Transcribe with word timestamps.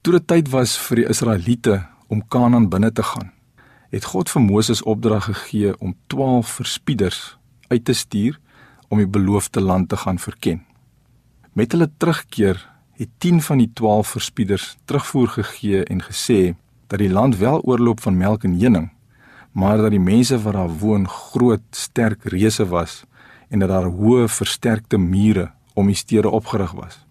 Toe 0.00 0.14
dit 0.14 0.24
tyd 0.32 0.46
was 0.48 0.78
vir 0.80 1.02
die 1.02 1.10
Israeliete 1.12 1.74
om 2.08 2.22
Kanaan 2.32 2.70
binne 2.72 2.88
te 2.88 3.02
gaan, 3.04 3.26
het 3.92 4.06
God 4.08 4.30
vir 4.32 4.40
Moses 4.40 4.80
opdrag 4.88 5.26
gegee 5.28 5.74
om 5.76 5.92
12 6.08 6.54
verspieders 6.62 7.18
uit 7.68 7.84
te 7.84 7.92
stuur 7.92 8.38
om 8.88 9.02
die 9.02 9.10
beloofde 9.16 9.60
land 9.60 9.90
te 9.92 9.98
gaan 10.00 10.16
verken. 10.18 10.62
Met 11.52 11.76
hulle 11.76 11.90
terugkeer 12.00 12.62
het 12.96 13.12
10 13.18 13.42
van 13.44 13.60
die 13.60 13.68
12 13.82 14.14
verspieders 14.16 14.70
terugvoer 14.88 15.28
gegee 15.34 15.84
en 15.84 16.00
gesê 16.08 16.54
dat 16.88 17.04
die 17.04 17.12
land 17.12 17.36
wel 17.36 17.60
oorloop 17.60 18.00
van 18.00 18.16
melk 18.16 18.48
en 18.48 18.56
honing, 18.56 18.88
maar 19.52 19.84
dat 19.84 19.92
die 19.92 20.00
mense 20.00 20.40
wat 20.40 20.56
daar 20.56 20.72
woon 20.80 21.04
groot, 21.08 21.68
sterk 21.76 22.24
reuse 22.24 22.64
was 22.72 23.02
en 23.52 23.60
dat 23.60 23.68
daar 23.68 23.92
hoë, 23.92 24.32
versterkte 24.32 24.96
mure 24.96 25.50
om 25.76 25.92
die 25.92 26.00
stede 26.06 26.32
opgerig 26.32 26.72
was. 26.72 27.02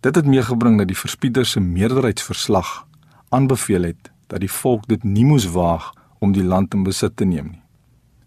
Dit 0.00 0.14
het 0.14 0.26
meegebring 0.26 0.78
dat 0.78 0.88
die 0.88 0.98
verspieders 0.98 1.50
se 1.50 1.60
meerderheidsverslag 1.60 2.86
aanbeveel 3.28 3.82
het 3.82 4.10
dat 4.26 4.40
die 4.40 4.50
volk 4.50 4.86
dit 4.88 5.04
nie 5.04 5.24
moes 5.24 5.46
waag 5.54 5.92
om 6.18 6.32
die 6.32 6.44
land 6.44 6.74
in 6.74 6.82
besit 6.82 7.16
te 7.16 7.24
neem 7.24 7.52
nie. 7.52 7.62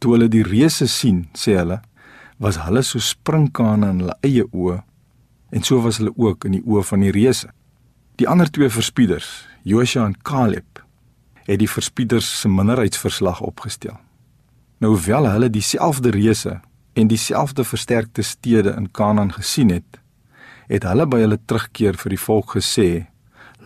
Toe 0.00 0.14
hulle 0.14 0.30
die 0.32 0.44
reuse 0.46 0.86
sien, 0.88 1.26
sê 1.36 1.58
hulle, 1.58 1.80
was 2.40 2.56
hulle 2.64 2.80
so 2.86 3.02
sprinkane 3.04 3.90
in 3.92 3.98
hulle 4.00 4.16
eie 4.24 4.46
oë 4.48 4.78
en 5.50 5.66
so 5.66 5.82
was 5.84 5.98
hulle 6.00 6.14
ook 6.16 6.46
in 6.48 6.56
die 6.56 6.62
oë 6.64 6.84
van 6.88 7.04
die 7.04 7.12
reuse. 7.12 7.50
Die 8.16 8.28
ander 8.28 8.48
twee 8.48 8.70
verspieders, 8.72 9.28
Josua 9.68 10.06
en 10.08 10.16
Caleb, 10.24 10.80
het 11.44 11.60
die 11.60 11.68
verspieders 11.68 12.28
se 12.40 12.48
minderheidsverslag 12.48 13.42
opgestel. 13.44 13.98
Nou 14.80 14.94
hoewel 14.94 15.28
hulle 15.28 15.50
dieselfde 15.52 16.14
reuse 16.16 16.60
en 16.96 17.10
dieselfde 17.10 17.64
versterkte 17.64 18.22
stede 18.24 18.72
in 18.76 18.88
Kanaan 18.96 19.32
gesien 19.36 19.72
het, 19.74 20.00
het 20.70 20.86
hulle 20.86 21.06
by 21.10 21.18
hulle 21.24 21.38
terugkeer 21.50 21.98
vir 21.98 22.14
die 22.14 22.24
volk 22.24 22.54
gesê: 22.56 23.06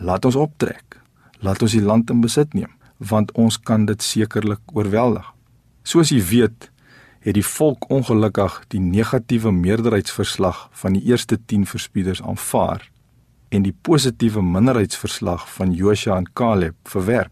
"Laat 0.01 0.25
ons 0.25 0.35
optrek. 0.35 0.97
Laat 1.39 1.61
ons 1.61 1.71
die 1.71 1.85
land 1.85 2.09
in 2.09 2.21
besit 2.21 2.53
neem, 2.53 2.71
want 2.97 3.31
ons 3.31 3.57
kan 3.57 3.85
dit 3.85 4.01
sekerlik 4.01 4.61
oorweldig." 4.73 5.25
Soos 5.83 6.09
jy 6.09 6.21
weet, 6.21 6.71
het 7.19 7.33
die 7.33 7.45
volk 7.45 7.89
ongelukkig 7.89 8.63
die 8.69 8.79
negatiewe 8.79 9.51
meerderheidsverslag 9.51 10.69
van 10.71 10.93
die 10.93 11.03
eerste 11.09 11.37
10 11.45 11.65
verspieders 11.65 12.21
aanvaar 12.21 12.89
en 13.49 13.63
die 13.63 13.75
positiewe 13.81 14.41
minderheidsverslag 14.41 15.45
van 15.53 15.73
Josua 15.73 16.17
en 16.17 16.29
Caleb 16.33 16.75
verwerp. 16.83 17.31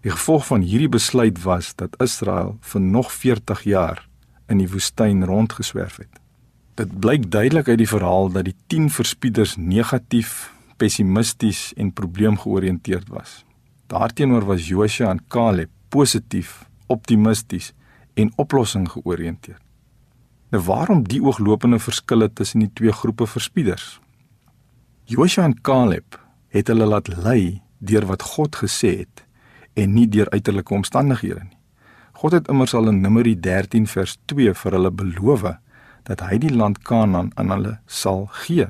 Die 0.00 0.10
gevolg 0.10 0.46
van 0.46 0.60
hierdie 0.60 0.88
besluit 0.88 1.42
was 1.42 1.74
dat 1.74 1.96
Israel 2.00 2.56
vir 2.60 2.80
nog 2.80 3.12
40 3.12 3.62
jaar 3.62 4.08
in 4.48 4.58
die 4.58 4.68
woestyn 4.70 5.24
rondgeswerf 5.24 5.96
het. 5.96 6.25
Dit 6.76 6.98
blyk 7.00 7.30
duidelik 7.32 7.68
uit 7.68 7.78
die 7.80 7.88
verhaal 7.88 8.28
dat 8.32 8.44
die 8.44 8.54
10 8.68 8.90
verspieders 8.92 9.54
negatief, 9.56 10.52
pessimisties 10.76 11.70
en 11.72 11.92
probleemgeoriënteerd 11.92 13.08
was. 13.08 13.44
Daarteenoor 13.88 14.44
was 14.44 14.68
Josua 14.68 15.10
en 15.10 15.22
Caleb 15.28 15.70
positief, 15.88 16.66
optimisties 16.86 17.72
en 18.14 18.32
oplossing 18.36 18.90
georiënteerd. 18.90 19.62
Nou 20.52 20.62
waarom 20.68 21.02
die 21.08 21.22
ooglopende 21.22 21.78
verskille 21.78 22.28
tussen 22.32 22.60
die 22.60 22.70
twee 22.72 22.92
groepe 22.92 23.26
verspieders? 23.26 24.00
Joshua 25.04 25.44
en 25.48 25.60
Caleb 25.60 26.20
het 26.52 26.68
hulle 26.68 26.84
laat 26.84 27.08
lei 27.08 27.62
deur 27.78 28.04
wat 28.06 28.22
God 28.36 28.56
gesê 28.56 28.98
het 28.98 29.24
en 29.72 29.94
nie 29.96 30.08
deur 30.08 30.28
uiterlike 30.30 30.74
omstandighede 30.74 31.40
nie. 31.40 31.56
God 32.20 32.32
het 32.32 32.48
immers 32.48 32.74
al 32.74 32.88
in 32.92 33.00
Numeri 33.00 33.34
13 33.40 33.88
vers 33.88 34.18
2 34.28 34.52
vir 34.52 34.76
hulle 34.76 34.92
beloof 34.92 35.48
dat 36.06 36.22
hy 36.22 36.38
die 36.38 36.54
land 36.54 36.78
Kanaan 36.86 37.32
aan 37.34 37.50
hulle 37.50 37.78
sal 37.86 38.26
gee. 38.44 38.68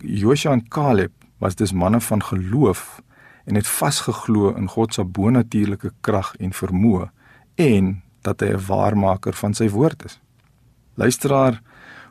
Joshua 0.00 0.52
en 0.56 0.68
Caleb 0.68 1.12
was 1.38 1.54
dus 1.54 1.72
manne 1.72 2.00
van 2.00 2.22
geloof 2.22 3.02
en 3.44 3.54
het 3.54 3.68
vasgeglo 3.68 4.54
in 4.56 4.68
God 4.68 4.94
se 4.94 5.04
bonatuurlike 5.04 5.92
krag 6.00 6.34
en 6.40 6.52
vermoë 6.52 7.10
en 7.54 8.02
dat 8.22 8.40
hy 8.40 8.52
'n 8.52 8.66
waarmaker 8.66 9.32
van 9.32 9.54
sy 9.54 9.68
woord 9.68 10.04
is. 10.04 10.20
Luisteraar, 10.94 11.60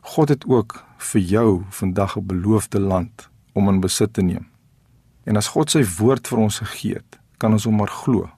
God 0.02 0.30
het 0.30 0.46
ook 0.46 0.84
vir 0.98 1.22
jou 1.22 1.64
vandag 1.70 2.18
'n 2.18 2.26
beloofde 2.26 2.80
land 2.80 3.30
om 3.54 3.70
in 3.70 3.80
besit 3.80 4.14
te 4.14 4.22
neem. 4.22 4.48
En 5.24 5.38
as 5.38 5.48
God 5.48 5.70
sy 5.70 5.84
woord 5.98 6.28
vir 6.28 6.38
ons 6.38 6.60
gegee 6.60 6.94
het, 6.94 7.20
kan 7.38 7.52
ons 7.52 7.64
hom 7.64 7.76
maar 7.76 7.94
glo. 8.04 8.30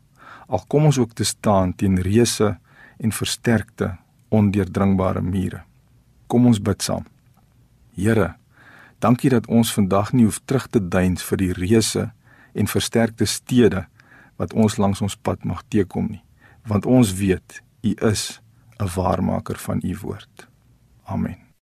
Al 0.48 0.64
kom 0.68 0.86
ons 0.86 0.98
ook 0.98 1.14
te 1.14 1.24
staan 1.24 1.76
teen 1.76 2.00
reuse 2.02 2.58
en 2.98 3.12
versterkte 3.12 3.98
ondeurdringbare 4.30 5.22
mure. 5.22 5.64
Kom 6.28 6.46
ons 6.46 6.60
bid 6.60 6.84
saam. 6.84 7.06
Here, 7.96 8.36
dankie 9.00 9.32
dat 9.32 9.48
ons 9.48 9.74
vandag 9.74 10.14
nie 10.14 10.28
hoef 10.28 10.42
terug 10.46 10.68
te 10.68 10.82
deins 10.84 11.24
vir 11.24 11.42
die 11.42 11.54
reuse 11.56 12.10
en 12.54 12.68
versterkte 12.68 13.26
stede 13.26 13.86
wat 14.38 14.54
ons 14.54 14.78
langs 14.78 15.02
ons 15.02 15.16
pad 15.16 15.46
mag 15.46 15.64
teekom 15.72 16.12
nie, 16.12 16.24
want 16.68 16.86
ons 16.86 17.16
weet 17.18 17.62
U 17.84 17.94
is 18.12 18.42
'n 18.80 18.90
waarmaker 18.96 19.58
van 19.58 19.82
U 19.84 19.98
woord. 20.02 20.48
Amen. 21.06 21.47